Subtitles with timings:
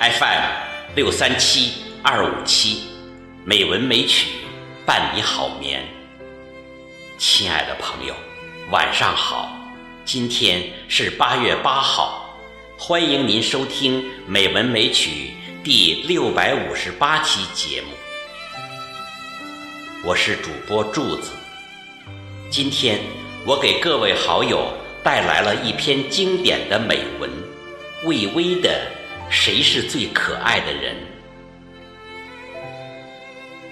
[0.00, 0.42] FM
[0.94, 2.84] 六三七二五七，
[3.44, 4.30] 美文美曲
[4.86, 5.86] 伴你好眠。
[7.18, 8.14] 亲爱的朋友，
[8.70, 9.54] 晚上好，
[10.06, 12.34] 今天是八月八号，
[12.78, 15.32] 欢迎您收听《美文美曲》
[15.62, 17.88] 第六百五十八期节目。
[20.02, 21.32] 我是主播柱子，
[22.50, 23.00] 今天
[23.44, 24.72] 我给各位好友
[25.02, 27.30] 带来了一篇经典的美文，
[28.06, 28.98] 魏巍的。
[29.30, 30.96] 谁是最可爱的人？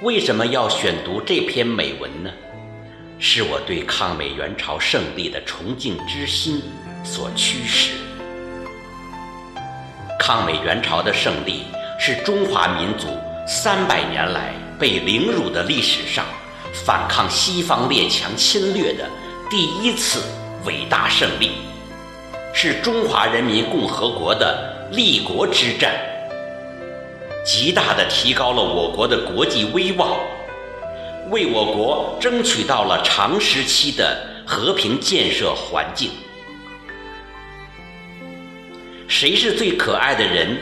[0.02, 2.30] 为什么要选读这篇美文呢？
[3.18, 6.62] 是我对抗美援朝胜利的崇敬之心
[7.02, 7.90] 所驱使。
[10.20, 11.64] 抗美援朝的胜利
[11.98, 13.08] 是中华民族
[13.44, 16.24] 三百年来被凌辱的历史上
[16.72, 19.10] 反抗西方列强侵略的
[19.50, 20.22] 第一次
[20.64, 21.50] 伟大胜利，
[22.54, 24.77] 是中华人民共和国的。
[24.90, 25.94] 立国之战，
[27.44, 30.18] 极大的提高了我国的国际威望，
[31.30, 36.10] 为我国争取到了长时期的和平建设环境。
[39.06, 40.56] 谁是最可爱的人？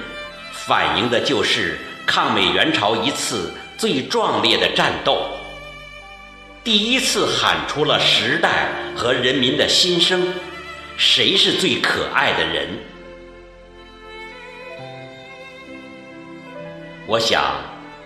[0.52, 5.22] 反映的就是抗美援朝一次最壮烈的战斗，
[6.64, 10.34] 第一次喊出了时代和人民的心声。
[10.96, 12.68] 谁是最可爱的人？
[17.08, 17.54] 我想，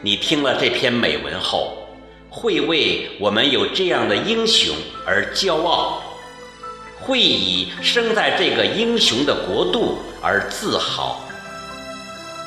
[0.03, 1.89] 你听了这篇美文后，
[2.29, 4.77] 会为我们有这样的英雄
[5.07, 6.03] 而骄傲，
[7.01, 11.19] 会以生在这个英雄的国度而自豪，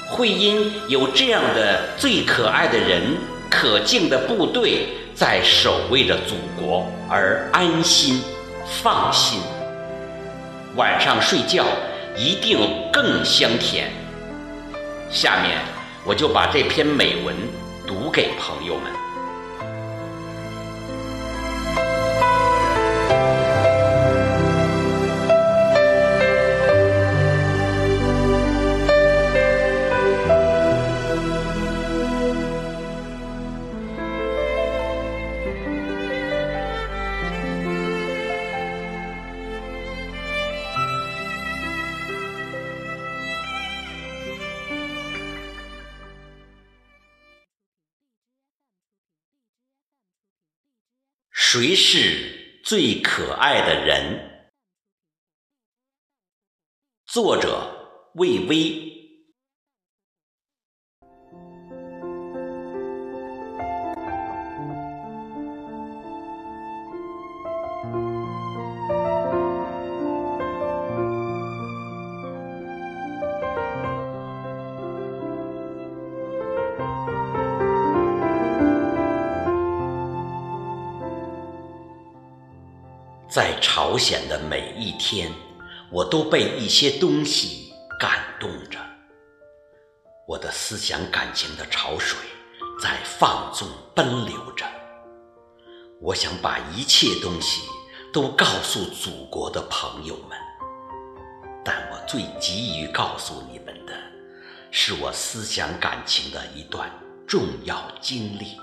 [0.08, 3.18] 会因有这样的最可爱的人、
[3.50, 8.22] 可敬的部队在守卫着祖国而安心
[8.84, 9.40] 放心，
[10.76, 11.66] 晚上睡觉
[12.16, 12.60] 一定
[12.92, 13.92] 更香甜。
[15.10, 15.73] 下面。
[16.06, 17.36] 我就把这篇美文
[17.88, 19.03] 读给朋友们。
[51.56, 54.50] 谁是最可爱的人？
[57.06, 58.93] 作者魏巍。
[83.34, 85.32] 在朝鲜的每一天，
[85.90, 88.78] 我都被一些东西感动着。
[90.28, 92.16] 我的思想感情的潮水
[92.80, 94.68] 在放纵奔流着。
[96.00, 97.64] 我想把一切东西
[98.14, 100.38] 都告诉祖国的朋友们，
[101.66, 103.94] 但我最急于告诉你们的，
[104.70, 106.88] 是我思想感情的一段
[107.26, 108.60] 重要经历。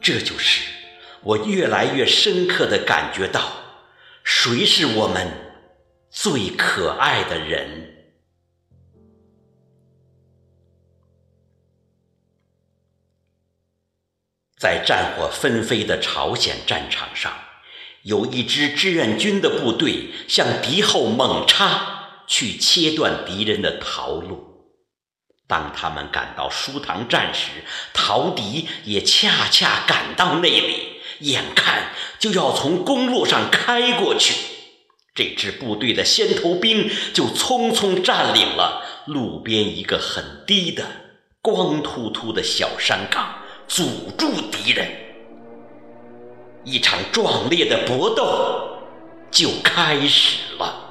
[0.00, 0.81] 这就是。
[1.24, 3.52] 我越来越深刻的感觉到，
[4.24, 5.28] 谁是我们
[6.10, 7.88] 最可爱的人？
[14.58, 17.32] 在战火纷飞的朝鲜战场上，
[18.02, 24.50] 有一支志愿军的部队向敌后猛插，去切断敌人的逃路。
[25.48, 27.50] 当他们赶到舒塘站时，
[27.92, 30.91] 陶敌也恰恰赶到那里。
[31.22, 34.34] 眼看就要从公路上开过去，
[35.14, 40.84] 这支部队的先头兵就匆匆占领了路边一个很低的、
[41.40, 43.36] 光秃秃的小山岗，
[43.66, 43.84] 阻
[44.16, 44.88] 住敌人。
[46.64, 48.78] 一场壮烈的搏斗
[49.30, 50.81] 就开始了。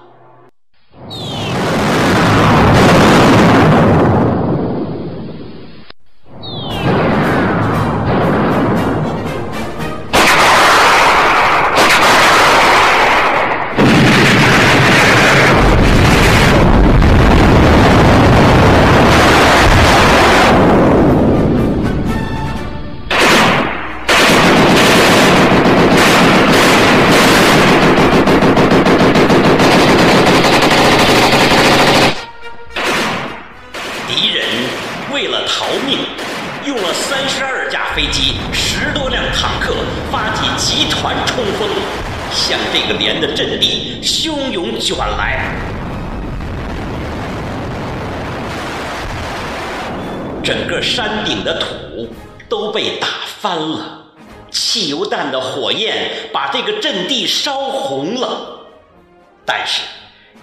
[42.51, 45.39] 向这个连的阵地汹涌卷来。
[50.43, 52.09] 整个山顶的土
[52.49, 53.07] 都被打
[53.39, 54.03] 翻了，
[54.49, 58.67] 汽油弹的火焰把这个阵地烧红了。
[59.45, 59.83] 但是，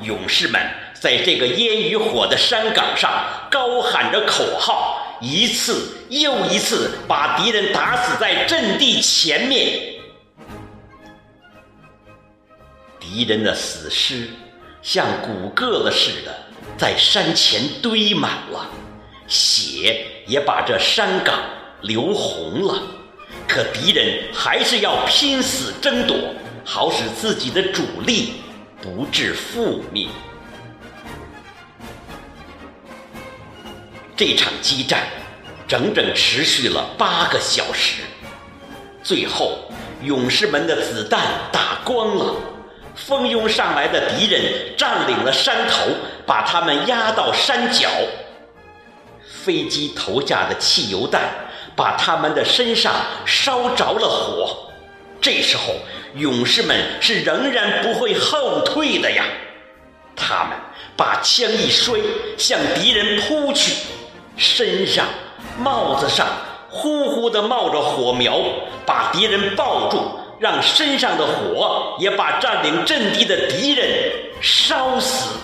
[0.00, 0.58] 勇士们
[0.98, 3.10] 在这个烟与火的山岗上
[3.50, 9.97] 高喊着口号，一次又一次把敌人打死在阵地前面。
[13.10, 14.28] 敌人的死尸
[14.82, 16.34] 像骨疙瘩似的
[16.76, 18.68] 在山前堆满了，
[19.26, 21.40] 血也把这山岗
[21.80, 22.82] 流红了。
[23.46, 26.16] 可敌人还是要拼死争夺，
[26.64, 28.34] 好使自己的主力。
[28.80, 30.06] 不致覆灭。
[34.16, 35.02] 这场激战
[35.66, 38.02] 整整持续了八个小时，
[39.02, 39.68] 最后
[40.04, 42.36] 勇士们的子弹打光了，
[43.06, 44.42] 蜂拥上来的敌人
[44.76, 45.90] 占领了山头，
[46.26, 47.88] 把他们压到山脚。
[49.44, 51.22] 飞机投下的汽油弹
[51.74, 52.92] 把他们的身上
[53.24, 54.70] 烧着了火。
[55.20, 55.74] 这时候。
[56.14, 59.24] 勇士们是仍然不会后退的呀！
[60.16, 60.56] 他们
[60.96, 62.00] 把枪一摔，
[62.38, 63.74] 向敌人扑去，
[64.38, 65.04] 身上、
[65.58, 66.26] 帽子上
[66.70, 68.40] 呼呼地冒着火苗，
[68.86, 73.86] 把敌人抱住，让身上的火也把占领阵地的敌人
[74.40, 75.36] 烧死。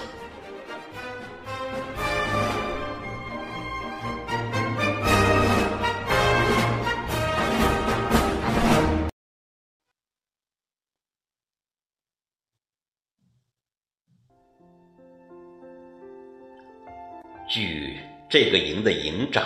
[17.46, 17.98] 据
[18.28, 19.44] 这个营的营长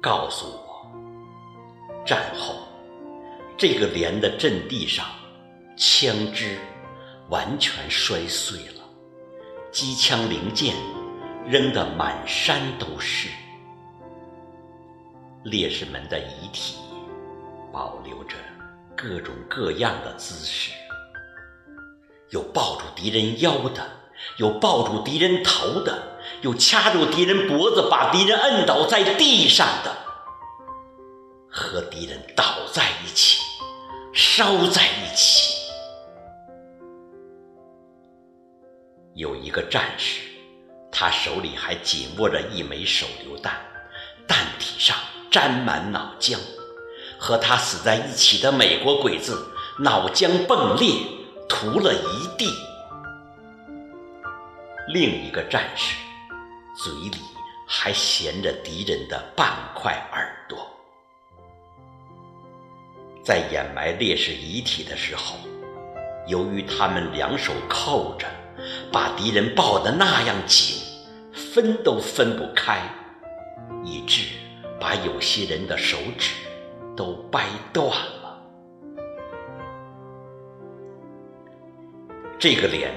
[0.00, 0.86] 告诉我，
[2.04, 2.54] 战后
[3.58, 5.06] 这个连的阵地上
[5.78, 6.58] 枪支
[7.30, 8.84] 完全摔碎了，
[9.72, 10.74] 机枪零件
[11.46, 13.30] 扔得满山都是，
[15.44, 16.76] 烈士们的遗体
[17.72, 18.36] 保留着
[18.94, 20.70] 各种各样的姿势，
[22.30, 23.86] 有抱住敌人腰的，
[24.36, 26.14] 有抱住敌人头的。
[26.42, 29.96] 有掐住敌人脖子，把敌人摁倒在地上的，
[31.48, 33.35] 和敌人倒在一起，
[34.18, 35.54] 烧在一起。
[39.12, 40.22] 有一个战士，
[40.90, 43.60] 他手里还紧握着一枚手榴弹，
[44.26, 44.96] 弹体上
[45.30, 46.38] 沾满脑浆，
[47.18, 50.94] 和他死在一起的美国鬼子脑浆迸裂，
[51.46, 52.50] 涂了一地。
[54.88, 55.94] 另一个战士。
[56.78, 57.18] 嘴里
[57.66, 60.75] 还衔着敌人的半块耳朵，
[63.26, 65.34] 在掩埋烈士遗体的时候，
[66.28, 68.24] 由于他们两手扣着，
[68.92, 70.76] 把敌人抱得那样紧，
[71.32, 72.78] 分都分不开，
[73.82, 74.28] 以致
[74.78, 76.34] 把有些人的手指
[76.96, 78.38] 都掰断了。
[82.38, 82.92] 这个连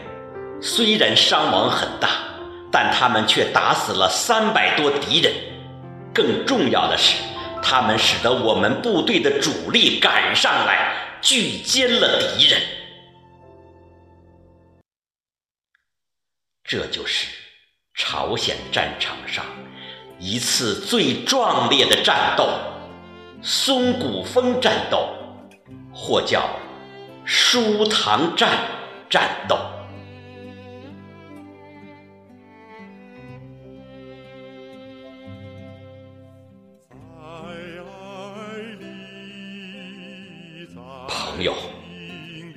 [0.61, 2.29] 虽然伤亡很大。
[2.71, 5.33] 但他们却打死了三百多敌人，
[6.13, 7.15] 更重要的是，
[7.61, 12.61] 他们使得我们部队的主力赶上来，拒歼了敌人。
[16.63, 17.27] 这就是
[17.95, 19.43] 朝鲜战场上
[20.19, 22.47] 一次最壮烈的战斗——
[23.41, 25.09] 松骨峰战斗，
[25.93, 26.47] 或叫
[27.25, 28.49] 舒塘站
[29.09, 29.57] 战斗。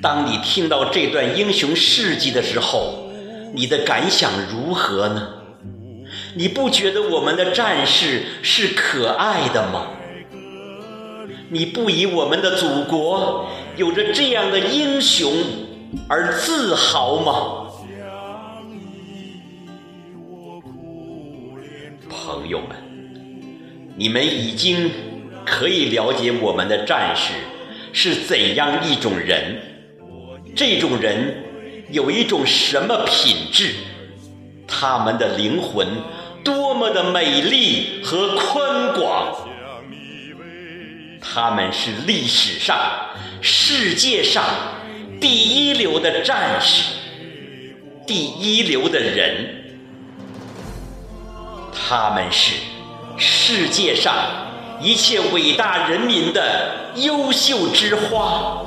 [0.03, 3.09] 当你听到这段英雄事迹的时候，
[3.55, 5.29] 你的感想如何呢？
[6.35, 9.91] 你不觉得我们的战士是可爱的吗？
[11.51, 15.33] 你不以我们的祖国有着这样的英雄
[16.09, 17.69] 而自豪吗？
[22.11, 22.77] 朋友们，
[23.97, 24.91] 你们已经
[25.47, 27.35] 可以了解我们的战士。
[27.95, 29.61] 是怎样一种人？
[30.55, 31.45] 这种人
[31.91, 33.75] 有一种什么品质？
[34.67, 35.87] 他们的灵魂
[36.43, 39.49] 多么的美丽和宽广！
[41.21, 42.77] 他们是历史上、
[43.41, 44.45] 世界上
[45.21, 46.85] 第一流的战士，
[48.07, 49.63] 第一流的人。
[51.73, 52.55] 他们是
[53.19, 54.15] 世界上
[54.81, 58.65] 一切伟大人民的优秀之花，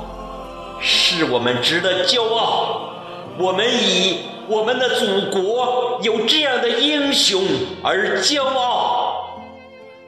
[0.80, 2.94] 是我们值得骄傲。
[3.38, 7.42] 我们以我们的祖国有这样的英雄
[7.82, 9.40] 而骄傲，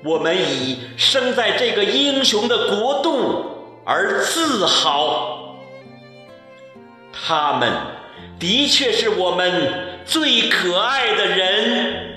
[0.05, 5.57] 我们以生在这个英雄的国度而自豪。
[7.13, 7.71] 他们
[8.39, 12.08] 的确是我们最可爱的人。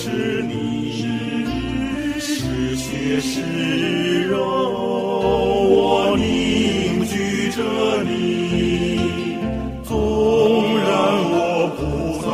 [0.00, 0.06] 是
[0.44, 0.92] 你，
[2.20, 4.38] 是血是肉，
[5.70, 7.58] 我凝聚着
[8.04, 8.14] 你。
[9.82, 9.90] 纵
[10.78, 10.86] 然
[11.32, 11.82] 我不
[12.22, 12.30] 倒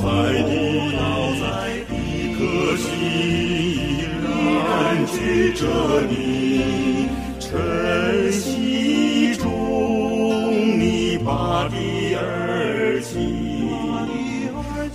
[0.00, 0.02] 在
[0.48, 0.50] 地，
[2.00, 2.40] 一颗
[2.78, 2.82] 心
[3.60, 4.24] 依然
[5.12, 5.12] 聚
[5.52, 5.60] 着
[6.08, 6.12] 你。
[7.38, 7.44] 晨
[8.32, 9.44] 曦中，
[10.80, 11.74] 你拔地
[12.16, 13.31] 而起。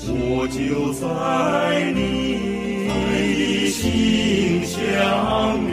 [0.09, 5.66] 我就在你的心乡。